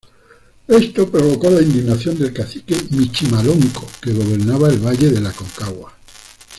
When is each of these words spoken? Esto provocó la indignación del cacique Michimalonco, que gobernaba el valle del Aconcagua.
Esto 0.67 1.11
provocó 1.11 1.51
la 1.51 1.61
indignación 1.61 2.17
del 2.17 2.33
cacique 2.33 2.75
Michimalonco, 2.89 3.87
que 4.01 4.11
gobernaba 4.13 4.69
el 4.69 4.79
valle 4.79 5.11
del 5.11 5.27
Aconcagua. 5.27 5.95